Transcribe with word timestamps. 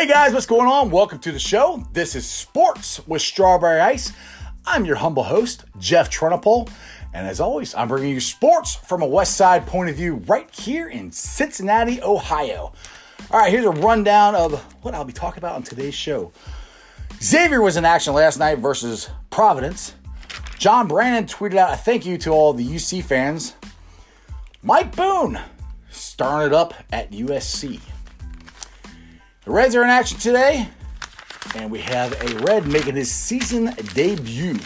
Hey 0.00 0.06
guys, 0.06 0.32
what's 0.32 0.46
going 0.46 0.66
on? 0.66 0.90
Welcome 0.90 1.18
to 1.18 1.30
the 1.30 1.38
show. 1.38 1.84
This 1.92 2.14
is 2.14 2.26
Sports 2.26 3.06
with 3.06 3.20
Strawberry 3.20 3.80
Ice. 3.80 4.14
I'm 4.64 4.86
your 4.86 4.96
humble 4.96 5.24
host, 5.24 5.66
Jeff 5.78 6.10
Trennepohl. 6.10 6.70
And 7.12 7.26
as 7.26 7.38
always, 7.38 7.74
I'm 7.74 7.88
bringing 7.88 8.14
you 8.14 8.18
sports 8.18 8.74
from 8.74 9.02
a 9.02 9.06
West 9.06 9.36
Side 9.36 9.66
point 9.66 9.90
of 9.90 9.96
view 9.96 10.14
right 10.26 10.50
here 10.54 10.88
in 10.88 11.12
Cincinnati, 11.12 12.00
Ohio. 12.00 12.72
All 13.30 13.40
right, 13.40 13.52
here's 13.52 13.66
a 13.66 13.72
rundown 13.72 14.34
of 14.34 14.58
what 14.82 14.94
I'll 14.94 15.04
be 15.04 15.12
talking 15.12 15.36
about 15.36 15.56
on 15.56 15.64
today's 15.64 15.94
show. 15.94 16.32
Xavier 17.22 17.60
was 17.60 17.76
in 17.76 17.84
action 17.84 18.14
last 18.14 18.38
night 18.38 18.56
versus 18.56 19.10
Providence. 19.28 19.92
John 20.56 20.88
Brannen 20.88 21.26
tweeted 21.26 21.58
out 21.58 21.74
a 21.74 21.76
thank 21.76 22.06
you 22.06 22.16
to 22.16 22.30
all 22.30 22.54
the 22.54 22.66
UC 22.66 23.04
fans. 23.04 23.54
Mike 24.62 24.96
Bohn 24.96 25.38
starting 25.90 26.46
it 26.46 26.54
up 26.54 26.72
at 26.90 27.10
USC. 27.10 27.82
The 29.44 29.52
Reds 29.52 29.74
are 29.74 29.82
in 29.82 29.88
action 29.88 30.18
today, 30.18 30.68
and 31.54 31.70
we 31.70 31.78
have 31.80 32.12
a 32.12 32.44
Red 32.44 32.66
making 32.66 32.96
his 32.96 33.10
season 33.10 33.74
debut. 33.94 34.58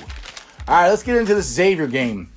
All 0.66 0.74
right, 0.74 0.88
let's 0.88 1.04
get 1.04 1.16
into 1.16 1.32
this 1.32 1.46
Xavier 1.46 1.86
game. 1.86 2.32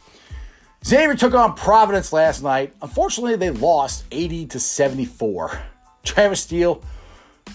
Xavier 0.86 1.16
took 1.16 1.34
on 1.34 1.56
Providence 1.56 2.14
last 2.14 2.44
night. 2.44 2.76
Unfortunately, 2.84 3.36
they 3.38 3.50
lost 3.50 4.06
80 4.12 4.46
to 4.48 4.60
74. 4.60 5.60
Travis 6.04 6.42
Steele, 6.42 6.84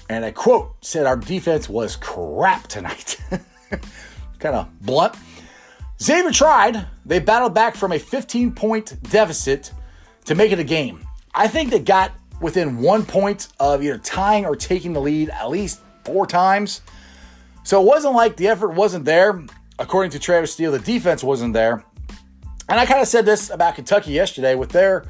and 0.09 0.25
I 0.25 0.33
quote, 0.33 0.75
said 0.81 1.07
our 1.07 1.17
defense 1.17 1.69
was 1.69 1.95
crap 1.95 2.67
tonight. 2.67 3.17
kind 4.41 4.57
of 4.57 4.81
blunt. 4.81 5.15
Xavier 6.01 6.33
tried. 6.33 6.89
They 7.07 7.21
battled 7.21 7.55
back 7.55 7.77
from 7.77 7.93
a 7.93 8.01
15 8.01 8.53
point 8.53 9.01
deficit 9.05 9.71
to 10.25 10.35
make 10.35 10.51
it 10.51 10.59
a 10.59 10.65
game. 10.65 11.07
I 11.33 11.47
think 11.47 11.71
they 11.71 11.79
got 11.79 12.13
within 12.43 12.79
one 12.79 13.07
point 13.07 13.49
of 13.59 13.83
either 13.83 13.97
tying 13.99 14.45
or 14.45 14.55
taking 14.57 14.93
the 14.93 15.01
lead 15.01 15.31
at 15.31 15.49
least 15.49 15.81
four 16.05 16.27
times. 16.27 16.83
So 17.63 17.81
it 17.81 17.87
wasn't 17.87 18.15
like 18.15 18.37
the 18.37 18.49
effort 18.49 18.71
wasn't 18.71 19.05
there. 19.05 19.43
According 19.79 20.11
to 20.11 20.19
Travis 20.19 20.53
Steele, 20.53 20.73
the 20.73 20.81
defense 20.81 21.25
wasn't 21.25 21.55
there. 21.55 21.85
And 22.69 22.79
I 22.79 22.85
kind 22.85 23.01
of 23.01 23.09
said 23.09 23.25
this 23.25 23.51
about 23.51 23.77
Kentucky 23.77 24.13
yesterday 24.13 24.55
with 24.55 24.71
their 24.71 25.07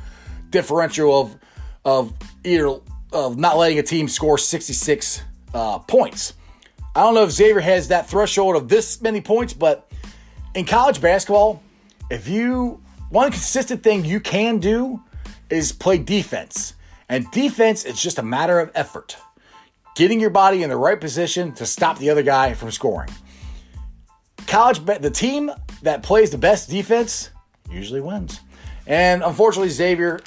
differential 0.50 1.18
of 1.18 1.36
of 1.84 2.12
either 2.44 2.78
of 3.12 3.38
not 3.38 3.56
letting 3.56 3.78
a 3.78 3.82
team 3.82 4.06
score 4.08 4.38
66 4.38 5.22
uh, 5.52 5.78
points. 5.80 6.34
I 6.94 7.00
don't 7.00 7.14
know 7.14 7.24
if 7.24 7.30
Xavier 7.30 7.60
has 7.60 7.88
that 7.88 8.08
threshold 8.08 8.54
of 8.54 8.68
this 8.68 9.00
many 9.00 9.20
points, 9.20 9.52
but 9.52 9.90
in 10.54 10.64
college 10.64 11.00
basketball, 11.00 11.62
if 12.10 12.28
you 12.28 12.80
one 13.08 13.30
consistent 13.30 13.82
thing 13.82 14.04
you 14.04 14.20
can 14.20 14.58
do 14.58 15.02
is 15.50 15.72
play 15.72 15.98
defense. 15.98 16.74
And 17.12 17.30
defense 17.30 17.84
is 17.84 18.00
just 18.00 18.18
a 18.18 18.22
matter 18.22 18.58
of 18.58 18.70
effort. 18.74 19.18
Getting 19.96 20.18
your 20.18 20.30
body 20.30 20.62
in 20.62 20.70
the 20.70 20.78
right 20.78 20.98
position 20.98 21.52
to 21.56 21.66
stop 21.66 21.98
the 21.98 22.08
other 22.08 22.22
guy 22.22 22.54
from 22.54 22.70
scoring. 22.70 23.10
College 24.46 24.82
the 24.82 25.10
team 25.10 25.50
that 25.82 26.02
plays 26.02 26.30
the 26.30 26.38
best 26.38 26.70
defense 26.70 27.28
usually 27.70 28.00
wins. 28.00 28.40
And 28.86 29.22
unfortunately 29.22 29.68
Xavier 29.68 30.20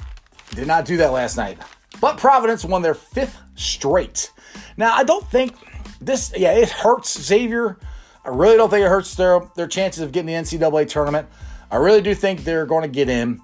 did 0.52 0.68
not 0.68 0.86
do 0.86 0.96
that 0.98 1.12
last 1.12 1.38
night. 1.38 1.58
But 2.00 2.20
Providence 2.20 2.64
won 2.64 2.84
their 2.84 2.94
fifth 2.94 3.36
straight. 3.56 4.32
Now, 4.78 4.94
I 4.94 5.04
don't 5.04 5.28
think 5.32 5.56
this, 6.00 6.34
yeah, 6.38 6.52
it 6.52 6.70
hurts 6.70 7.20
Xavier. 7.20 7.80
I 8.24 8.30
really 8.30 8.58
don't 8.58 8.70
think 8.70 8.86
it 8.86 8.90
hurts 8.90 9.16
their, 9.16 9.42
their 9.56 9.68
chances 9.68 10.04
of 10.04 10.12
getting 10.12 10.28
the 10.28 10.34
NCAA 10.34 10.88
tournament. 10.88 11.28
I 11.72 11.78
really 11.78 12.02
do 12.04 12.14
think 12.14 12.44
they're 12.44 12.68
going 12.68 12.84
to 12.84 12.88
get 12.88 13.10
in. 13.10 13.42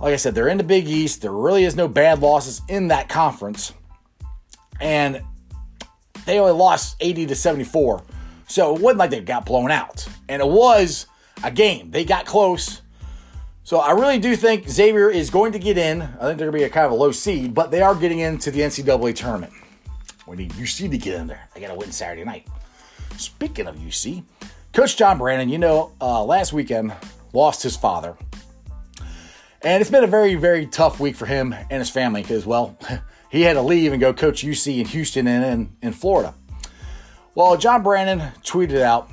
Like 0.00 0.14
I 0.14 0.16
said, 0.16 0.34
they're 0.34 0.48
in 0.48 0.56
the 0.56 0.64
Big 0.64 0.88
East. 0.88 1.22
There 1.22 1.32
really 1.32 1.64
is 1.64 1.76
no 1.76 1.86
bad 1.86 2.20
losses 2.20 2.62
in 2.68 2.88
that 2.88 3.08
conference. 3.08 3.72
And 4.80 5.22
they 6.24 6.38
only 6.38 6.52
lost 6.52 6.96
80 7.00 7.26
to 7.26 7.34
74. 7.34 8.02
So 8.48 8.74
it 8.74 8.80
wasn't 8.80 8.98
like 8.98 9.10
they 9.10 9.20
got 9.20 9.44
blown 9.44 9.70
out. 9.70 10.06
And 10.28 10.40
it 10.40 10.48
was 10.48 11.06
a 11.44 11.50
game. 11.50 11.90
They 11.90 12.04
got 12.04 12.24
close. 12.24 12.80
So 13.62 13.78
I 13.78 13.92
really 13.92 14.18
do 14.18 14.34
think 14.36 14.68
Xavier 14.68 15.10
is 15.10 15.28
going 15.30 15.52
to 15.52 15.58
get 15.58 15.76
in. 15.76 16.02
I 16.02 16.06
think 16.06 16.38
they're 16.38 16.50
going 16.50 16.52
to 16.52 16.58
be 16.58 16.64
a 16.64 16.70
kind 16.70 16.86
of 16.86 16.92
a 16.92 16.96
low 16.96 17.12
seed, 17.12 17.54
but 17.54 17.70
they 17.70 17.82
are 17.82 17.94
getting 17.94 18.20
into 18.20 18.50
the 18.50 18.60
NCAA 18.60 19.14
tournament. 19.14 19.52
We 20.26 20.36
need 20.36 20.52
UC 20.52 20.90
to 20.90 20.98
get 20.98 21.20
in 21.20 21.26
there. 21.26 21.48
They 21.54 21.60
got 21.60 21.68
to 21.68 21.74
win 21.74 21.92
Saturday 21.92 22.24
night. 22.24 22.48
Speaking 23.16 23.66
of 23.66 23.76
UC, 23.76 24.24
Coach 24.72 24.96
John 24.96 25.18
Brannen, 25.18 25.48
you 25.48 25.58
know, 25.58 25.92
uh, 26.00 26.24
last 26.24 26.52
weekend 26.52 26.94
lost 27.32 27.62
his 27.62 27.76
father. 27.76 28.16
And 29.62 29.80
it's 29.80 29.90
been 29.90 30.04
a 30.04 30.08
very, 30.08 30.36
very 30.36 30.66
tough 30.66 30.98
week 30.98 31.16
for 31.16 31.26
him 31.26 31.52
and 31.52 31.80
his 31.80 31.90
family 31.90 32.22
because, 32.22 32.46
well, 32.46 32.78
he 33.30 33.42
had 33.42 33.54
to 33.54 33.62
leave 33.62 33.92
and 33.92 34.00
go 34.00 34.12
coach 34.14 34.42
UC 34.42 34.80
in 34.80 34.86
Houston 34.86 35.26
and 35.26 35.44
in, 35.44 35.76
in 35.88 35.92
Florida. 35.92 36.34
Well, 37.34 37.56
John 37.56 37.82
Brannen 37.82 38.20
tweeted 38.42 38.80
out, 38.80 39.10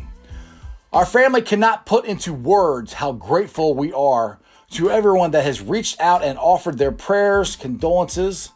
Our 0.94 1.06
family 1.06 1.42
cannot 1.42 1.86
put 1.86 2.06
into 2.06 2.34
words 2.34 2.94
how 2.94 3.12
grateful 3.12 3.76
we 3.76 3.92
are 3.94 4.40
to 4.72 4.90
everyone 4.90 5.32
that 5.32 5.44
has 5.44 5.62
reached 5.62 6.00
out 6.00 6.24
and 6.24 6.38
offered 6.38 6.78
their 6.78 6.92
prayers, 6.92 7.56
condolences, 7.56 8.52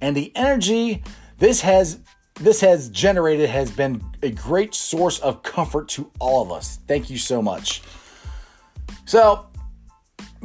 and 0.00 0.16
the 0.16 0.32
energy 0.34 1.02
this 1.38 1.60
has 1.60 2.00
this 2.34 2.60
has 2.60 2.90
generated 2.90 3.48
has 3.48 3.70
been 3.70 4.02
a 4.22 4.30
great 4.30 4.74
source 4.74 5.18
of 5.20 5.42
comfort 5.42 5.88
to 5.88 6.10
all 6.18 6.42
of 6.42 6.52
us. 6.52 6.78
Thank 6.86 7.08
you 7.08 7.16
so 7.16 7.40
much. 7.40 7.82
So, 9.06 9.46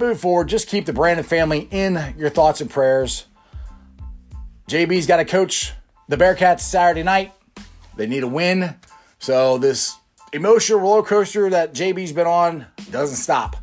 moving 0.01 0.17
forward, 0.17 0.49
just 0.49 0.67
keep 0.67 0.85
the 0.85 0.93
Brannen 0.93 1.23
family 1.23 1.67
in 1.71 2.15
your 2.17 2.29
thoughts 2.29 2.59
and 2.59 2.69
prayers. 2.69 3.27
JB's 4.67 5.05
got 5.05 5.17
to 5.17 5.25
coach 5.25 5.73
the 6.07 6.17
Bearcats 6.17 6.61
Saturday 6.61 7.03
night. 7.03 7.33
They 7.95 8.07
need 8.07 8.23
a 8.23 8.27
win. 8.27 8.75
So, 9.19 9.57
this 9.57 9.95
emotional 10.33 10.79
roller 10.79 11.03
coaster 11.03 11.49
that 11.51 11.73
JB's 11.73 12.13
been 12.13 12.27
on 12.27 12.65
doesn't 12.89 13.17
stop. 13.17 13.57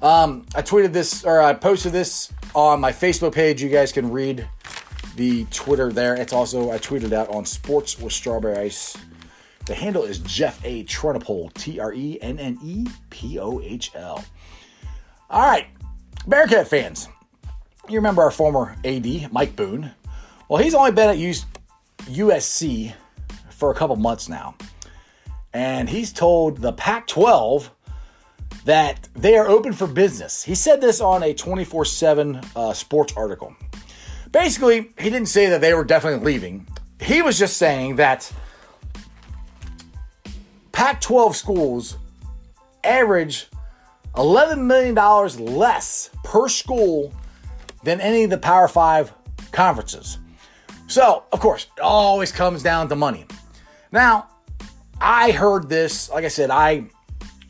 Um, 0.00 0.46
I 0.54 0.62
tweeted 0.62 0.92
this 0.92 1.24
or 1.24 1.40
I 1.40 1.54
posted 1.54 1.92
this 1.92 2.32
on 2.54 2.80
my 2.80 2.92
Facebook 2.92 3.32
page. 3.32 3.62
You 3.62 3.68
guys 3.68 3.90
can 3.90 4.10
read 4.10 4.46
the 5.16 5.44
Twitter 5.46 5.92
there. 5.92 6.14
It's 6.14 6.32
also 6.32 6.70
I 6.70 6.78
tweeted 6.78 7.12
out 7.12 7.28
on 7.30 7.44
Sports 7.44 7.98
with 7.98 8.12
Strawberry 8.12 8.56
Ice. 8.56 8.96
The 9.66 9.74
handle 9.74 10.04
is 10.04 10.18
Jeff 10.18 10.62
A. 10.64 10.84
Trennepohl, 10.84 11.54
T 11.54 11.80
R 11.80 11.92
E 11.94 12.18
N 12.20 12.38
N 12.38 12.58
E 12.62 12.86
P 13.10 13.38
O 13.38 13.60
H 13.60 13.92
L. 13.94 14.22
All 15.30 15.40
right, 15.40 15.66
Bearcat 16.26 16.68
fans, 16.68 17.08
you 17.88 17.96
remember 17.96 18.22
our 18.22 18.30
former 18.30 18.76
AD, 18.84 19.32
Mike 19.32 19.56
Bohn? 19.56 19.90
Well, 20.48 20.62
he's 20.62 20.74
only 20.74 20.92
been 20.92 21.08
at 21.08 21.16
USC 21.16 22.94
for 23.50 23.70
a 23.70 23.74
couple 23.74 23.96
months 23.96 24.28
now. 24.28 24.54
And 25.54 25.88
he's 25.88 26.12
told 26.12 26.58
the 26.58 26.72
Pac 26.72 27.06
12 27.06 27.70
that 28.66 29.08
they 29.14 29.36
are 29.36 29.48
open 29.48 29.72
for 29.72 29.86
business. 29.86 30.42
He 30.42 30.54
said 30.54 30.80
this 30.80 31.00
on 31.00 31.22
a 31.22 31.32
24 31.32 31.82
uh, 31.82 31.84
7 31.84 32.40
sports 32.74 33.14
article. 33.16 33.54
Basically, 34.30 34.90
he 34.98 35.10
didn't 35.10 35.28
say 35.28 35.46
that 35.46 35.60
they 35.60 35.72
were 35.74 35.84
definitely 35.84 36.24
leaving. 36.24 36.66
He 37.00 37.22
was 37.22 37.38
just 37.38 37.56
saying 37.56 37.96
that 37.96 38.30
Pac 40.72 41.00
12 41.00 41.36
schools 41.36 41.96
average 42.82 43.48
$11 44.14 44.58
million 44.58 44.94
less 45.56 46.10
per 46.22 46.48
school 46.48 47.12
than 47.82 48.00
any 48.00 48.24
of 48.24 48.30
the 48.30 48.38
Power 48.38 48.68
Five 48.68 49.12
conferences. 49.52 50.18
So, 50.86 51.24
of 51.32 51.40
course, 51.40 51.66
it 51.76 51.80
always 51.80 52.32
comes 52.32 52.62
down 52.62 52.88
to 52.88 52.96
money. 52.96 53.26
Now, 53.90 54.28
I 55.00 55.30
heard 55.30 55.68
this, 55.68 56.10
like 56.10 56.24
I 56.24 56.28
said, 56.28 56.50
I 56.50 56.86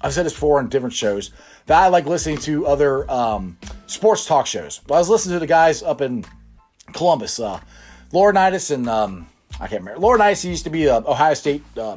I've 0.00 0.12
said 0.12 0.26
this 0.26 0.34
before 0.34 0.58
on 0.58 0.68
different 0.68 0.94
shows 0.94 1.30
that 1.66 1.82
I 1.82 1.88
like 1.88 2.04
listening 2.04 2.36
to 2.38 2.66
other 2.66 3.10
um, 3.10 3.56
sports 3.86 4.26
talk 4.26 4.46
shows. 4.46 4.80
But 4.86 4.94
I 4.94 4.98
was 4.98 5.08
listening 5.08 5.36
to 5.36 5.40
the 5.40 5.46
guys 5.46 5.82
up 5.82 6.02
in 6.02 6.24
Columbus, 6.92 7.40
uh, 7.40 7.58
Laurinaitis 8.12 8.70
and 8.70 8.88
um, 8.88 9.26
I 9.60 9.66
can't 9.66 9.82
remember. 9.82 10.00
Laurinaitis 10.00 10.44
used 10.44 10.64
to 10.64 10.70
be 10.70 10.88
an 10.88 11.04
Ohio 11.06 11.34
State 11.34 11.62
uh, 11.78 11.96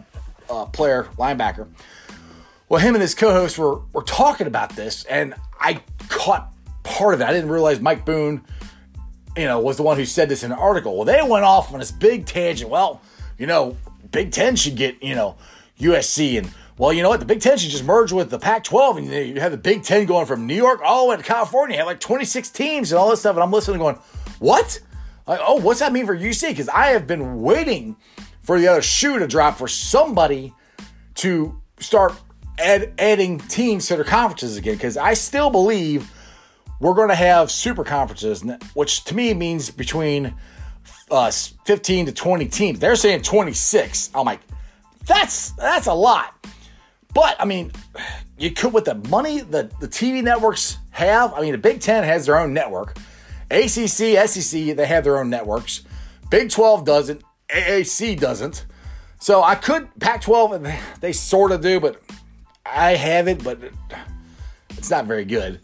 uh, 0.50 0.66
player, 0.68 1.10
linebacker. 1.18 1.68
Well, 2.70 2.82
him 2.82 2.96
and 2.96 3.02
his 3.02 3.16
co-host 3.16 3.58
were 3.58 3.82
were 3.94 4.04
talking 4.04 4.48
about 4.48 4.76
this, 4.76 5.04
and 5.06 5.34
I 5.60 5.82
caught 6.10 6.54
part 6.84 7.14
of 7.14 7.22
it. 7.22 7.26
I 7.26 7.32
didn't 7.32 7.50
realize 7.50 7.80
Mike 7.80 8.06
Bohn, 8.06 8.44
you 9.36 9.46
know, 9.46 9.60
was 9.60 9.78
the 9.78 9.84
one 9.84 9.98
who 9.98 10.06
said 10.06 10.30
this 10.30 10.44
in 10.44 10.52
an 10.52 10.58
article. 10.58 10.96
Well, 10.96 11.06
they 11.06 11.22
went 11.22 11.46
off 11.46 11.72
on 11.74 11.80
this 11.80 11.92
big 11.92 12.26
tangent. 12.26 12.70
Well, 12.70 13.02
you 13.38 13.48
know, 13.48 13.78
Big 14.12 14.32
Ten 14.32 14.56
should 14.56 14.76
get 14.76 15.02
you 15.02 15.16
know 15.16 15.38
USC 15.80 16.38
and 16.38 16.52
well, 16.78 16.94
you 16.94 17.02
know 17.02 17.10
what? 17.10 17.20
The 17.20 17.26
Big 17.26 17.42
Ten 17.42 17.58
should 17.58 17.72
just 17.72 17.84
merge 17.84 18.12
with 18.12 18.30
the 18.30 18.38
Pac 18.38 18.64
12, 18.64 18.98
and 18.98 19.08
you 19.08 19.40
have 19.42 19.52
the 19.52 19.58
Big 19.58 19.82
Ten 19.82 20.06
going 20.06 20.28
from 20.28 20.46
New 20.46 20.56
York 20.56 20.80
all 20.84 21.06
the 21.06 21.10
way 21.12 21.18
to 21.18 21.24
California. 21.24 21.76
You 21.76 21.80
have 21.80 21.88
like 21.88 22.00
26 22.00 22.50
teams 22.52 22.92
and 22.92 23.00
all 23.00 23.10
this 23.10 23.22
stuff. 23.22 23.36
And 23.36 23.42
I'm 23.42 23.52
listening 23.52 23.80
going, 23.80 23.98
what? 24.38 24.80
Like, 25.26 25.40
oh, 25.42 25.60
what's 25.60 25.80
that 25.80 25.92
mean 25.92 26.06
for 26.06 26.16
UC? 26.16 26.50
Because 26.50 26.70
I 26.70 26.88
have 26.88 27.08
been 27.08 27.42
waiting 27.42 27.96
for 28.44 28.60
the 28.60 28.68
other 28.68 28.84
shoe 28.84 29.18
to 29.18 29.28
drop 29.28 29.58
for 29.58 29.68
somebody 29.68 30.54
to 31.16 31.60
start 31.80 32.14
add, 32.58 32.94
adding 32.98 33.40
teams 33.40 33.88
to 33.88 33.96
their 33.96 34.06
conferences 34.06 34.58
again. 34.58 34.76
Because 34.76 34.98
I 34.98 35.14
still 35.14 35.50
believe 35.50 36.12
we're 36.80 36.94
going 36.94 37.10
to 37.10 37.16
have 37.16 37.50
super 37.52 37.84
conferences, 37.84 38.44
which 38.74 39.04
to 39.06 39.16
me 39.16 39.34
means 39.34 39.70
between 39.70 40.36
uh, 41.10 41.32
15 41.32 42.08
to 42.08 42.12
20 42.12 42.48
teams. 42.48 42.80
They're 42.80 42.96
saying 42.96 43.22
26. 43.24 44.12
I'm 44.14 44.26
like, 44.26 44.42
that's 45.06 45.52
that's 45.52 45.88
a 45.88 45.94
lot. 45.94 46.34
But 47.14 47.36
I 47.40 47.46
mean, 47.46 47.72
you 48.38 48.52
could 48.52 48.74
with 48.74 48.86
the 48.86 48.96
money 49.10 49.42
that 49.42 49.80
the 49.80 49.88
TV 49.88 50.24
networks 50.24 50.78
have. 50.92 51.34
I 51.34 51.42
mean, 51.42 51.54
the 51.54 51.58
Big 51.58 51.80
Ten 51.80 52.04
has 52.04 52.26
their 52.26 52.38
own 52.38 52.54
network. 52.54 52.98
ACC, 53.50 54.28
SEC, 54.28 54.76
they 54.76 54.86
have 54.86 55.06
their 55.06 55.18
own 55.20 55.30
networks. 55.30 55.84
Big 56.30 56.50
12 56.50 56.84
doesn't. 56.84 57.22
AAC 57.50 58.20
doesn't. 58.20 58.66
So 59.20 59.42
I 59.42 59.56
could 59.56 59.88
Pac 60.00 60.22
12, 60.22 60.52
and 60.52 60.80
they 61.00 61.12
sort 61.14 61.52
of 61.52 61.62
do, 61.62 61.80
but 61.80 62.02
I 62.70 62.96
have 62.96 63.28
it, 63.28 63.44
but 63.44 63.60
it's 64.72 64.90
not 64.90 65.06
very 65.06 65.26
good. 65.26 65.60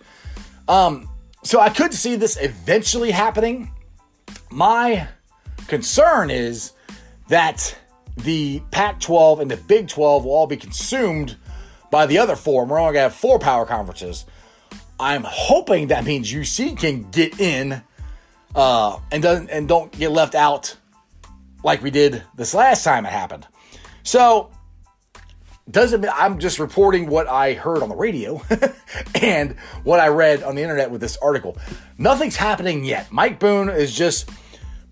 Um, 0.67 1.09
so 1.43 1.59
I 1.59 1.69
could 1.69 1.93
see 1.93 2.15
this 2.15 2.37
eventually 2.37 3.11
happening. 3.11 3.71
My 4.49 5.07
concern 5.67 6.29
is 6.29 6.71
that 7.27 7.77
the 8.17 8.61
Pac 8.71 8.99
12 8.99 9.41
and 9.41 9.51
the 9.51 9.57
Big 9.57 9.87
12 9.87 10.25
will 10.25 10.31
all 10.31 10.47
be 10.47 10.57
consumed 10.57 11.35
by 11.91 12.05
the 12.05 12.17
other 12.17 12.35
four. 12.35 12.65
We're 12.65 12.79
only 12.79 12.93
going 12.93 13.03
to 13.03 13.09
have 13.09 13.15
four 13.15 13.39
power 13.39 13.65
conferences. 13.65 14.25
I'm 14.99 15.23
hoping 15.23 15.87
that 15.87 16.05
means 16.05 16.31
UC 16.31 16.77
can 16.77 17.09
get 17.11 17.39
in 17.39 17.81
uh, 18.55 18.99
and 19.11 19.23
doesn't 19.23 19.49
and 19.49 19.67
don't 19.67 19.91
get 19.91 20.11
left 20.11 20.35
out 20.35 20.75
like 21.63 21.81
we 21.81 21.91
did 21.91 22.23
this 22.35 22.53
last 22.53 22.83
time 22.83 23.05
it 23.05 23.11
happened. 23.11 23.47
So 24.03 24.51
doesn't 25.69 26.05
I'm 26.13 26.39
just 26.39 26.59
reporting 26.59 27.07
what 27.07 27.27
I 27.27 27.53
heard 27.53 27.81
on 27.81 27.89
the 27.89 27.95
radio 27.95 28.41
and 29.21 29.57
what 29.83 29.99
I 29.99 30.09
read 30.09 30.43
on 30.43 30.55
the 30.55 30.61
internet 30.61 30.91
with 30.91 31.01
this 31.01 31.17
article. 31.17 31.57
Nothing's 31.97 32.35
happening 32.35 32.83
yet. 32.83 33.11
Mike 33.11 33.39
Bohn 33.39 33.69
is 33.69 33.95
just 33.95 34.29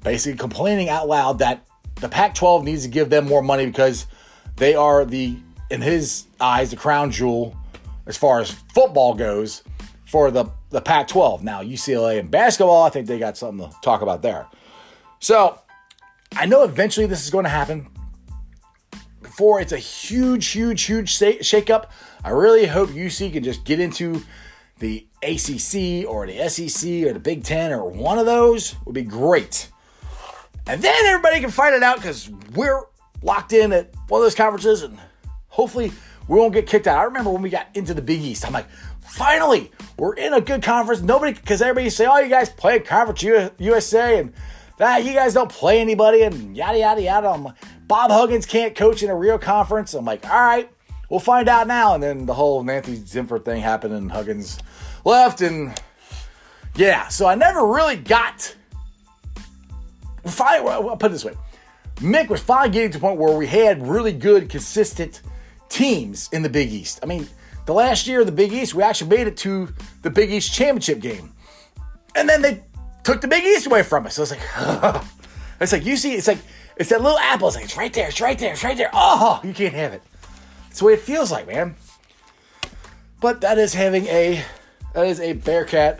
basically 0.04 0.38
complaining 0.38 0.90
out 0.90 1.08
loud 1.08 1.40
that 1.40 1.66
the 1.96 2.10
Pac-12 2.10 2.64
needs 2.64 2.84
to 2.84 2.90
give 2.90 3.10
them 3.10 3.26
more 3.26 3.42
money 3.42 3.66
because 3.66 4.08
they 4.56 4.74
are 4.74 5.06
the 5.06 5.38
in 5.70 5.82
his 5.82 6.26
eyes 6.40 6.72
the 6.72 6.76
crown 6.76 7.12
jewel 7.12 7.56
as 8.06 8.18
far 8.18 8.40
as 8.40 8.52
football 8.74 9.14
goes 9.14 9.64
for 10.06 10.32
the 10.32 10.46
the 10.70 10.82
Pac-12. 10.82 11.44
Now 11.44 11.62
UCLA 11.62 12.18
and 12.18 12.32
basketball, 12.32 12.84
I 12.84 12.90
think 12.90 13.08
they 13.08 13.20
got 13.20 13.38
something 13.38 13.70
to 13.70 13.76
talk 13.82 14.02
about 14.02 14.22
there. 14.22 14.48
So 15.20 15.60
I 16.36 16.46
know 16.46 16.64
eventually 16.64 17.08
this 17.08 17.24
is 17.24 17.30
going 17.30 17.44
to 17.44 17.50
happen. 17.50 17.88
Before 19.32 19.62
it's 19.62 19.72
a 19.72 19.78
huge, 19.78 20.50
huge, 20.50 20.84
huge 20.84 21.18
shakeup, 21.18 21.86
I 22.22 22.32
really 22.32 22.66
hope 22.66 22.90
UC 22.90 23.32
can 23.32 23.46
just 23.46 23.64
get 23.64 23.80
into 23.80 24.24
the 24.80 25.08
ACC 25.24 26.06
or 26.06 26.28
the 26.28 26.50
SEC 26.50 27.06
or 27.06 27.14
the 27.14 27.22
Big 27.24 27.46
Ten 27.46 27.72
or 27.72 27.86
one 27.90 28.20
of 28.20 28.26
those 28.26 28.76
would 28.84 28.94
be 28.94 29.04
great. 29.04 29.70
And 30.68 30.82
then 30.82 31.06
everybody 31.06 31.40
can 31.40 31.50
fight 31.50 31.74
it 31.74 31.82
out 31.82 31.96
because 31.96 32.30
we're 32.56 32.82
locked 33.24 33.54
in 33.54 33.72
at 33.72 33.96
one 34.10 34.20
of 34.20 34.26
those 34.26 34.36
conferences 34.36 34.84
and 34.84 35.00
hopefully 35.48 35.94
we 36.28 36.38
won't 36.38 36.54
get 36.54 36.68
kicked 36.68 36.88
out. 36.88 37.00
I 37.00 37.04
remember 37.04 37.30
when 37.30 37.42
we 37.42 37.50
got 37.50 37.68
into 37.74 37.94
the 37.94 38.02
Big 38.02 38.20
East, 38.20 38.46
I'm 38.46 38.52
like, 38.52 38.68
finally, 39.00 39.72
we're 39.98 40.16
in 40.16 40.34
a 40.34 40.42
good 40.42 40.62
conference. 40.62 41.02
Nobody, 41.02 41.32
because 41.32 41.62
everybody 41.62 41.90
say, 41.90 42.06
oh, 42.06 42.18
you 42.18 42.28
guys 42.28 42.50
play 42.50 42.82
Conference 42.82 43.24
USA 43.60 44.20
and 44.20 44.34
that 44.78 45.06
you 45.06 45.14
guys 45.14 45.36
don't 45.36 45.52
play 45.52 45.80
anybody 45.80 46.24
and 46.24 46.58
yada 46.58 46.80
yada 46.80 47.02
yada. 47.02 47.30
I'm 47.30 47.44
like, 47.44 47.56
Bob 47.92 48.10
Huggins 48.10 48.46
can't 48.46 48.74
coach 48.74 49.04
in 49.04 49.10
a 49.10 49.16
real 49.16 49.38
conference. 49.38 49.94
I'm 49.94 50.06
like, 50.06 50.26
all 50.26 50.40
right, 50.40 50.72
we'll 51.10 51.20
find 51.20 51.50
out 51.50 51.68
now. 51.68 51.94
And 51.94 52.02
then 52.02 52.26
the 52.26 52.34
whole 52.34 52.64
Nancy 52.64 52.96
Zimpher 52.96 53.44
thing 53.44 53.62
happened 53.62 53.94
and 53.94 54.10
Huggins 54.10 54.60
left 55.04 55.42
and 55.42 55.78
yeah, 56.76 57.10
so 57.10 57.28
I 57.28 57.36
never 57.36 57.68
really 57.68 57.98
got. 57.98 58.56
Finally, 60.26 60.70
I'll 60.70 60.96
put 60.96 61.08
it 61.08 61.12
this 61.12 61.26
way: 61.26 61.34
Mick 61.96 62.30
was 62.30 62.40
finally 62.40 62.70
getting 62.70 62.92
to 62.92 62.98
the 62.98 63.02
point 63.02 63.20
where 63.20 63.36
we 63.36 63.46
had 63.46 63.86
really 63.86 64.14
good, 64.14 64.48
consistent 64.48 65.22
teams 65.68 66.30
in 66.32 66.44
the 66.44 66.50
Big 66.50 66.72
East. 66.72 67.02
I 67.04 67.08
mean, 67.08 67.28
the 67.66 67.74
last 67.74 68.08
year 68.08 68.22
of 68.22 68.26
the 68.26 68.32
Big 68.32 68.54
East, 68.54 68.74
we 68.74 68.84
actually 68.84 69.10
made 69.10 69.28
it 69.28 69.36
to 69.40 69.68
the 70.02 70.10
Big 70.10 70.32
East 70.32 70.54
championship 70.54 71.02
game, 71.02 71.34
and 72.16 72.30
then 72.30 72.42
they 72.42 72.64
took 73.04 73.20
the 73.20 73.28
Big 73.28 73.44
East 73.44 73.68
away 73.68 73.84
from 73.84 74.06
us. 74.06 74.14
So 74.14 74.22
it's 74.22 74.32
like, 74.32 75.04
it's 75.60 75.74
like 75.74 75.84
you 75.84 75.98
see, 75.98 76.14
it's 76.14 76.30
like 76.30 76.40
it's 76.82 76.90
that 76.90 77.02
little 77.02 77.20
apple. 77.20 77.48
It's 77.48 77.56
like 77.56 77.66
it's 77.66 77.78
right 77.78 77.94
there, 77.94 78.10
it's 78.10 78.20
right 78.20 78.38
there, 78.38 78.54
it's 78.54 78.64
right 78.64 78.76
there. 78.76 78.90
Oh, 78.92 79.40
you 79.44 79.54
can't 79.54 79.74
have 79.74 79.94
it. 79.94 80.02
That's 80.64 80.80
the 80.80 80.86
way 80.86 80.94
it 80.94 81.02
feels 81.02 81.32
like, 81.32 81.48
man. 81.48 81.76
But 83.20 83.42
that 83.42 83.60
is 83.60 83.74
having 83.74 84.08
a 84.08 84.44
that 84.94 85.06
is 85.06 85.20
a 85.20 85.34
Bearcat 85.34 86.00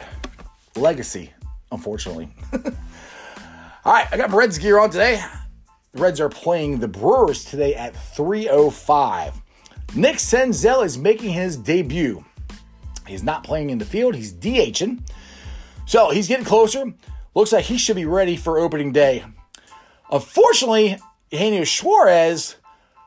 legacy, 0.76 1.32
unfortunately. 1.72 2.30
All 3.84 3.94
right, 3.94 4.08
I 4.12 4.18
got 4.18 4.32
Reds 4.32 4.58
gear 4.58 4.80
on 4.80 4.90
today. 4.90 5.24
The 5.94 6.02
Reds 6.02 6.20
are 6.20 6.30
playing 6.30 6.80
the 6.80 6.88
Brewers 6.88 7.46
today 7.46 7.76
at 7.76 7.94
3:05. 7.94 9.34
Nick 9.94 10.16
Senzel 10.16 10.84
is 10.84 10.98
making 10.98 11.32
his 11.32 11.58
debut. 11.58 12.26
He's 13.06 13.24
not 13.24 13.44
playing 13.44 13.70
in 13.70 13.78
the 13.78 13.86
field. 13.86 14.16
He's 14.16 14.34
DHing. 14.34 15.02
So 15.86 16.10
he's 16.10 16.28
getting 16.28 16.46
closer. 16.46 16.92
Looks 17.36 17.52
like 17.52 17.66
he 17.66 17.78
should 17.78 17.98
be 17.98 18.06
ready 18.06 18.36
for 18.36 18.58
opening 18.58 18.92
day. 18.92 19.24
Unfortunately, 20.12 20.98
Eugenio 21.32 21.64
Suarez 21.64 22.58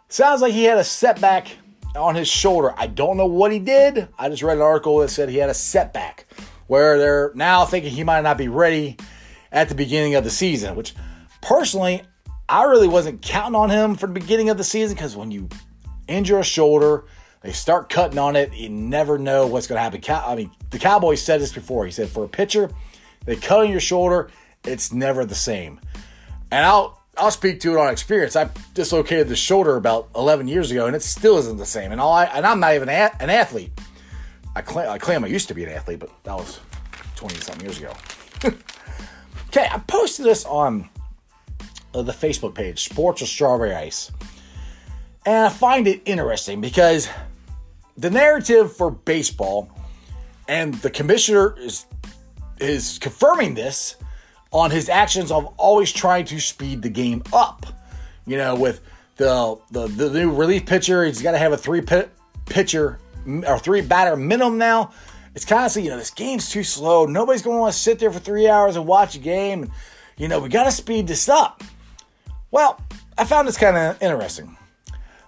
sounds 0.09 0.41
like 0.41 0.53
he 0.53 0.65
had 0.65 0.79
a 0.79 0.85
setback 0.85 1.49
on 1.95 2.15
his 2.15 2.29
shoulder. 2.29 2.73
I 2.77 2.87
don't 2.87 3.17
know 3.17 3.27
what 3.27 3.53
he 3.53 3.59
did. 3.59 4.09
I 4.19 4.29
just 4.29 4.43
read 4.43 4.57
an 4.57 4.63
article 4.63 4.99
that 4.99 5.09
said 5.09 5.29
he 5.29 5.37
had 5.37 5.51
a 5.51 5.55
setback 5.55 6.27
where 6.67 6.99
they're 6.99 7.33
now 7.35 7.67
thinking 7.67 7.91
he 7.91 8.05
might 8.05 8.23
not 8.23 8.39
be 8.39 8.49
ready 8.49 8.97
at 9.53 9.69
the 9.69 9.75
beginning 9.75 10.15
of 10.15 10.25
the 10.25 10.31
season, 10.31 10.75
which 10.77 10.95
personally, 11.43 12.03
I 12.49 12.65
really 12.65 12.89
wasn't 12.89 13.23
counting 13.23 13.55
on 13.55 13.71
him 13.71 13.97
for 13.97 14.07
the 14.07 14.13
beginning 14.13 14.49
of 14.49 14.57
the 14.57 14.65
season 14.65 14.97
because 14.97 15.15
when 15.15 15.31
you 15.31 15.49
injure 16.09 16.39
a 16.39 16.45
shoulder, 16.45 17.05
they 17.43 17.53
start 17.53 17.91
cutting 17.91 18.19
on 18.19 18.35
it. 18.35 18.55
You 18.55 18.71
never 18.71 19.19
know 19.19 19.47
what's 19.47 19.67
going 19.67 19.77
to 19.77 19.83
happen. 19.83 20.03
I 20.09 20.35
mean, 20.35 20.51
the 20.71 20.79
Cowboys 20.79 21.21
said 21.23 21.41
this 21.41 21.53
before. 21.53 21.85
He 21.85 21.93
said, 21.93 22.09
for 22.09 22.25
a 22.25 22.29
pitcher, 22.29 22.71
they 23.27 23.37
cut 23.37 23.61
on 23.61 23.71
your 23.71 23.81
shoulder, 23.81 24.31
it's 24.65 24.93
never 24.93 25.27
the 25.27 25.35
same. 25.35 25.81
And 26.55 26.65
I'll 26.65 27.01
I'll 27.17 27.33
speak 27.33 27.59
to 27.61 27.73
it 27.73 27.79
on 27.79 27.91
experience. 27.91 28.37
I 28.37 28.49
dislocated 28.75 29.27
the 29.27 29.35
shoulder 29.35 29.75
about 29.75 30.09
11 30.15 30.47
years 30.47 30.71
ago, 30.71 30.87
and 30.87 30.95
it 30.95 31.03
still 31.03 31.37
isn't 31.39 31.57
the 31.57 31.67
same. 31.67 31.91
And 31.91 32.01
all 32.01 32.13
I, 32.13 32.27
and 32.27 32.47
I'm 32.47 32.61
not 32.61 32.77
even 32.77 32.89
a, 32.89 33.11
an 33.19 33.29
athlete. 33.29 33.73
I 34.55 34.63
claim, 34.63 34.89
I 34.89 34.99
claim 34.99 35.25
I 35.25 35.27
used 35.27 35.49
to 35.49 35.55
be 35.55 35.65
an 35.65 35.71
athlete, 35.71 35.99
but 35.99 36.11
that 36.23 36.37
was 36.37 36.61
20 37.17 37.35
something 37.41 37.67
years 37.67 37.79
ago. 37.79 37.93
okay, 39.49 39.67
I 39.69 39.79
posted 39.89 40.27
this 40.27 40.45
on 40.45 40.89
uh, 41.93 42.03
the 42.03 42.13
Facebook 42.13 42.55
page, 42.55 42.85
Sports 42.85 43.21
with 43.21 43.31
Strawberry 43.31 43.75
Ice. 43.75 44.13
And 45.27 45.47
I 45.47 45.49
find 45.49 45.89
it 45.89 46.03
interesting 46.05 46.61
because 46.61 47.09
the 47.97 48.11
narrative 48.11 48.77
for 48.77 48.93
baseball, 48.93 49.71
and 50.47 50.75
the 50.75 50.91
commissioner 50.91 51.57
is 51.59 51.87
is 52.61 53.01
confirming 53.01 53.55
this 53.55 53.97
on 54.55 54.71
his 54.71 54.89
actions 54.89 55.33
of 55.33 55.47
always 55.59 55.93
trying 55.93 56.25
to 56.27 56.41
speed 56.41 56.81
the 56.81 56.89
game 56.89 57.23
up. 57.33 57.67
You 58.25 58.39
know, 58.39 58.55
with 58.55 58.81
the 59.17 59.59
the, 59.71 59.89
the 59.89 60.11
new 60.11 60.33
relief 60.33 60.65
pitcher, 60.65 61.05
he's 61.05 61.21
got 61.21 61.33
to 61.33 61.39
have 61.39 61.53
a 61.53 61.59
three 61.59 61.83
pit, 61.83 62.11
pitcher 62.47 62.99
or 63.47 63.59
three 63.59 63.83
batter 63.83 64.17
minimum 64.17 64.57
now. 64.57 64.93
It's 65.35 65.45
constantly, 65.45 65.89
you 65.89 65.91
know, 65.91 65.99
this 65.99 66.11
game's 66.11 66.49
too 66.49 66.63
slow. 66.63 67.07
Nobody's 67.07 67.43
going 67.43 67.57
to 67.57 67.61
want 67.61 67.75
to 67.75 67.79
sit 67.79 67.99
there 67.99 68.13
for 68.13 68.21
three 68.21 68.49
hours 68.49 68.77
and 68.77 68.87
watch 68.87 69.17
a 69.17 69.19
game. 69.19 69.73
You 70.17 70.29
know, 70.29 70.39
we 70.39 70.49
got 70.49 70.65
to 70.65 70.71
speed 70.71 71.09
this 71.09 71.29
up. 71.29 71.65
Well, 72.53 72.81
I 73.19 73.25
found 73.25 73.49
this 73.49 73.59
kind 73.59 73.77
of 73.77 74.01
interesting. 74.01 74.57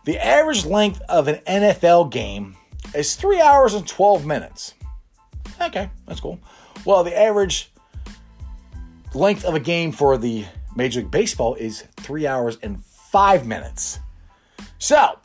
The 0.04 0.25
average 0.25 0.64
length 0.64 1.02
of 1.09 1.26
an 1.26 1.40
NFL 1.45 2.12
game 2.12 2.56
is 2.95 3.16
three 3.16 3.40
hours 3.40 3.75
and 3.75 3.85
12 3.85 4.25
minutes. 4.25 4.75
Okay, 5.61 5.90
that's 6.06 6.21
cool. 6.21 6.38
Well, 6.85 7.02
the 7.02 7.18
average 7.18 7.73
length 9.14 9.44
of 9.44 9.54
a 9.54 9.60
game 9.60 9.92
for 9.92 10.18
the 10.18 10.44
Major 10.75 11.00
League 11.00 11.10
Baseball 11.10 11.54
is 11.54 11.82
three 11.96 12.26
hours 12.26 12.58
and 12.62 12.82
five 12.84 13.46
minutes. 13.46 13.98
So 14.78 15.18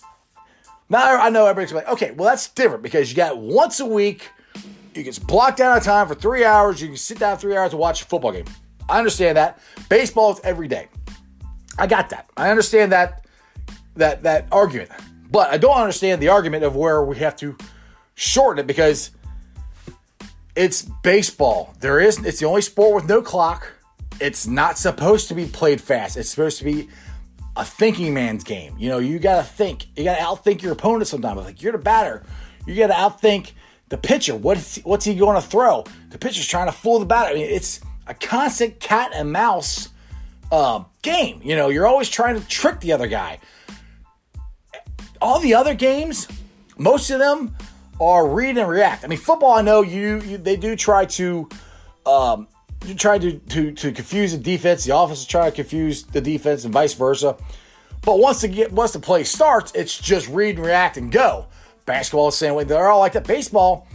now 0.90 1.18
I 1.18 1.30
know 1.30 1.46
everybody's 1.46 1.74
like, 1.74 1.88
okay, 1.88 2.12
well, 2.12 2.30
that's 2.30 2.50
different 2.50 2.84
because 2.84 3.10
you 3.10 3.16
got 3.16 3.38
once 3.38 3.80
a 3.80 3.86
week, 3.86 4.30
you 4.94 5.04
get 5.04 5.26
blocked 5.28 5.60
out 5.60 5.78
of 5.78 5.84
time 5.84 6.08
for 6.08 6.16
three 6.16 6.44
hours, 6.44 6.82
you 6.82 6.88
can 6.88 6.98
sit 6.98 7.20
down 7.20 7.38
three 7.38 7.56
hours 7.56 7.72
to 7.72 7.78
watch 7.78 8.02
a 8.02 8.06
football 8.06 8.32
game. 8.32 8.46
I 8.90 8.98
understand 8.98 9.38
that. 9.38 9.60
Baseball 9.90 10.34
is 10.34 10.42
every 10.44 10.68
day. 10.68 10.88
I 11.78 11.88
got 11.88 12.10
that. 12.10 12.30
I 12.36 12.50
understand 12.50 12.92
that 12.92 13.26
that 13.96 14.24
that 14.24 14.48
argument. 14.52 14.92
But 15.30 15.50
I 15.50 15.58
don't 15.58 15.78
understand 15.78 16.22
the 16.22 16.28
argument 16.28 16.64
of 16.64 16.76
where 16.76 17.04
we 17.04 17.18
have 17.18 17.36
to 17.38 17.56
shorten 18.16 18.60
it 18.60 18.68
because 18.68 19.12
it's 20.56 20.82
baseball. 20.82 21.74
There 21.80 22.00
is 22.00 22.24
it's 22.26 22.40
the 22.40 22.46
only 22.46 22.62
sport 22.62 22.96
with 22.96 23.08
no 23.08 23.22
clock. 23.22 23.72
It's 24.20 24.46
not 24.46 24.78
supposed 24.78 25.28
to 25.30 25.36
be 25.36 25.46
played 25.46 25.82
fast. 25.82 26.18
It's 26.18 26.30
supposed 26.30 26.60
to 26.60 26.64
be 26.64 26.90
a 27.56 27.66
thinking 27.66 28.14
man's 28.14 28.44
game. 28.44 28.76
You 28.78 28.90
know, 28.90 29.00
you 29.00 29.20
gotta 29.20 29.44
think. 29.44 29.88
You 29.98 30.04
gotta 30.04 30.22
outthink 30.22 30.62
your 30.62 30.74
opponent 30.74 31.08
sometimes. 31.08 31.42
Like 31.42 31.62
you're 31.62 31.72
the 31.72 31.78
batter. 31.78 32.24
You 32.66 32.76
gotta 32.76 32.94
outthink 32.94 33.52
the 33.92 33.98
pitcher. 33.98 34.36
What's 34.36 34.78
what's 34.78 35.06
he 35.06 35.14
going 35.16 35.40
to 35.40 35.48
throw? 35.48 35.84
The 36.10 36.18
pitcher's 36.18 36.48
trying 36.48 36.68
to 36.68 36.72
fool 36.72 36.98
the 37.00 37.06
batter. 37.06 37.32
I 37.32 37.34
mean, 37.34 37.46
it's 37.46 37.82
a 38.08 38.14
constant 38.14 38.80
cat 38.80 39.12
and 39.14 39.32
mouse 39.32 39.90
uh, 40.52 40.84
game. 41.02 41.42
You 41.44 41.56
know, 41.56 41.70
you're 41.70 41.86
always 41.86 42.10
trying 42.10 42.40
to 42.40 42.48
trick 42.48 42.80
the 42.80 42.94
other 42.94 43.08
guy. 43.08 43.40
All 45.22 45.40
the 45.40 45.54
other 45.54 45.76
games, 45.76 46.28
most 46.78 47.12
of 47.12 47.20
them 47.20 47.56
are 48.02 48.28
read 48.28 48.58
and 48.58 48.68
react. 48.68 49.04
I 49.04 49.08
mean, 49.08 49.20
football, 49.20 49.54
I 49.54 49.62
know 49.62 49.82
you, 49.82 50.22
you 50.22 50.38
they 50.38 50.56
do 50.56 50.76
try 50.76 51.06
to 51.06 51.48
um, 52.06 52.48
you 52.86 52.96
try 52.96 53.18
to, 53.18 53.38
to 53.38 53.72
to 53.72 53.92
confuse 53.92 54.32
the 54.32 54.38
defense. 54.38 54.84
The 54.84 54.96
offense 54.98 55.20
is 55.20 55.26
trying 55.26 55.52
to 55.52 55.56
confuse 55.56 56.04
the 56.04 56.22
defense, 56.22 56.64
and 56.64 56.74
vice 56.74 56.94
versa. 56.94 57.38
But 58.02 58.20
once 58.20 58.42
the 58.42 58.48
get 58.48 58.72
once 58.72 58.94
the 58.94 59.00
play 59.00 59.24
starts, 59.24 59.72
it's 59.76 59.98
just 59.98 60.28
read 60.30 60.58
and 60.58 60.66
react 60.66 60.98
and 60.98 61.12
go. 61.12 61.46
Basketball 61.86 62.30
is 62.30 62.36
the 62.36 62.46
same 62.46 62.56
way. 62.56 62.64
They're 62.64 62.90
all 62.90 63.00
like 63.00 63.14
that. 63.14 63.28
Baseball, 63.28 63.88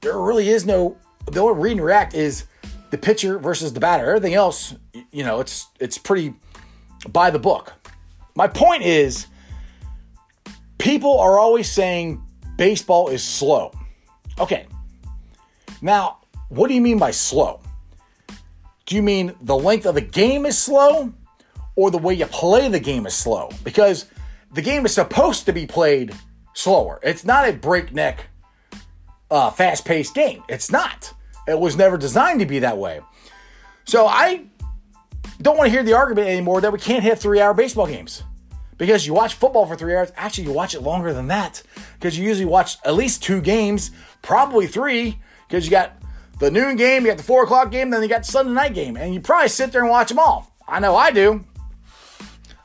there 0.00 0.18
really 0.18 0.48
is 0.48 0.66
no 0.66 0.96
the 1.26 1.40
only 1.40 1.60
read 1.60 1.72
and 1.72 1.84
react 1.84 2.14
is 2.14 2.44
the 2.90 2.98
pitcher 2.98 3.38
versus 3.38 3.72
the 3.72 3.80
batter. 3.80 4.06
Everything 4.06 4.34
else, 4.34 4.74
you 5.10 5.24
know, 5.24 5.40
it's 5.40 5.68
it's 5.80 5.98
pretty 5.98 6.34
by 7.10 7.30
the 7.30 7.38
book. 7.38 7.72
My 8.34 8.48
point 8.48 8.82
is, 8.82 9.26
people 10.78 11.18
are 11.18 11.38
always 11.38 11.70
saying 11.70 12.22
baseball 12.58 13.08
is 13.08 13.24
slow. 13.24 13.72
Okay. 14.38 14.66
Now, 15.80 16.18
what 16.50 16.68
do 16.68 16.74
you 16.74 16.82
mean 16.82 16.98
by 16.98 17.12
slow? 17.12 17.60
Do 18.84 18.96
you 18.96 19.02
mean 19.02 19.34
the 19.40 19.56
length 19.56 19.86
of 19.86 19.94
the 19.94 20.02
game 20.02 20.44
is 20.44 20.58
slow 20.58 21.12
or 21.76 21.90
the 21.90 21.98
way 21.98 22.14
you 22.14 22.26
play 22.26 22.68
the 22.68 22.80
game 22.80 23.06
is 23.06 23.14
slow? 23.14 23.50
Because 23.64 24.06
the 24.52 24.62
game 24.62 24.84
is 24.84 24.92
supposed 24.92 25.46
to 25.46 25.52
be 25.52 25.66
played 25.66 26.14
slower. 26.52 27.00
It's 27.02 27.24
not 27.24 27.48
a 27.48 27.52
breakneck, 27.52 28.26
uh, 29.30 29.50
fast 29.50 29.84
paced 29.84 30.14
game. 30.14 30.42
It's 30.48 30.70
not. 30.70 31.12
It 31.46 31.58
was 31.58 31.76
never 31.76 31.96
designed 31.96 32.40
to 32.40 32.46
be 32.46 32.58
that 32.58 32.76
way. 32.76 33.00
So 33.84 34.06
I 34.06 34.44
don't 35.40 35.56
want 35.56 35.68
to 35.68 35.70
hear 35.70 35.82
the 35.82 35.94
argument 35.94 36.28
anymore 36.28 36.60
that 36.60 36.72
we 36.72 36.78
can't 36.78 37.04
have 37.04 37.18
three 37.18 37.40
hour 37.40 37.54
baseball 37.54 37.86
games 37.86 38.22
because 38.78 39.06
you 39.06 39.12
watch 39.12 39.34
football 39.34 39.66
for 39.66 39.76
three 39.76 39.94
hours. 39.94 40.12
Actually, 40.16 40.44
you 40.44 40.52
watch 40.52 40.74
it 40.74 40.80
longer 40.80 41.12
than 41.12 41.26
that 41.28 41.62
because 41.94 42.16
you 42.16 42.24
usually 42.24 42.46
watch 42.46 42.78
at 42.84 42.94
least 42.94 43.22
two 43.22 43.40
games, 43.40 43.90
probably 44.22 44.66
three, 44.66 45.18
because 45.48 45.64
you 45.64 45.70
got 45.70 46.00
the 46.38 46.50
noon 46.50 46.76
game, 46.76 47.04
you 47.04 47.10
got 47.10 47.18
the 47.18 47.24
four 47.24 47.42
o'clock 47.42 47.70
game, 47.70 47.90
then 47.90 48.02
you 48.02 48.08
got 48.08 48.22
the 48.22 48.32
Sunday 48.32 48.52
night 48.52 48.74
game, 48.74 48.96
and 48.96 49.12
you 49.12 49.20
probably 49.20 49.48
sit 49.48 49.72
there 49.72 49.82
and 49.82 49.90
watch 49.90 50.08
them 50.08 50.18
all. 50.18 50.54
I 50.66 50.80
know 50.80 50.96
I 50.96 51.10
do. 51.10 51.44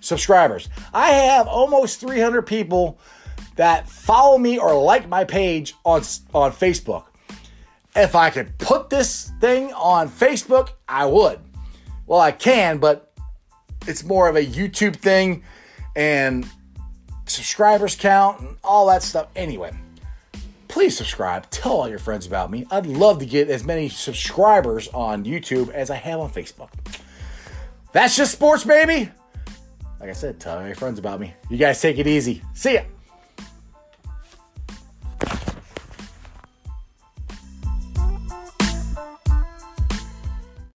subscribers. 0.00 0.68
I 0.92 1.10
have 1.10 1.46
almost 1.46 2.00
300 2.00 2.42
people 2.42 2.98
that 3.56 3.88
follow 3.88 4.38
me 4.38 4.58
or 4.58 4.80
like 4.80 5.08
my 5.08 5.24
page 5.24 5.74
on, 5.84 6.02
on 6.34 6.52
Facebook. 6.52 7.04
If 7.94 8.14
I 8.14 8.30
could 8.30 8.56
put 8.58 8.88
this 8.88 9.32
thing 9.40 9.72
on 9.72 10.08
Facebook, 10.08 10.70
I 10.88 11.06
would. 11.06 11.38
Well, 12.06 12.20
I 12.20 12.32
can, 12.32 12.78
but 12.78 13.12
it's 13.86 14.04
more 14.04 14.28
of 14.28 14.36
a 14.36 14.44
YouTube 14.44 14.96
thing 14.96 15.42
and 15.94 16.48
subscribers 17.26 17.96
count 17.96 18.40
and 18.40 18.56
all 18.64 18.86
that 18.86 19.02
stuff. 19.02 19.28
Anyway, 19.36 19.72
please 20.68 20.96
subscribe. 20.96 21.48
Tell 21.50 21.72
all 21.72 21.88
your 21.88 21.98
friends 21.98 22.26
about 22.26 22.50
me. 22.50 22.66
I'd 22.70 22.86
love 22.86 23.18
to 23.18 23.26
get 23.26 23.50
as 23.50 23.64
many 23.64 23.88
subscribers 23.88 24.88
on 24.88 25.24
YouTube 25.24 25.70
as 25.70 25.90
I 25.90 25.96
have 25.96 26.20
on 26.20 26.30
Facebook. 26.30 26.70
That's 27.92 28.16
just 28.16 28.32
sports, 28.32 28.64
baby. 28.64 29.10
Like 30.00 30.10
I 30.10 30.14
said, 30.14 30.40
tell 30.40 30.66
your 30.66 30.74
friends 30.74 30.98
about 30.98 31.20
me. 31.20 31.34
You 31.48 31.58
guys 31.58 31.80
take 31.80 31.98
it 31.98 32.06
easy. 32.06 32.42
See 32.54 32.74
ya. 32.74 32.82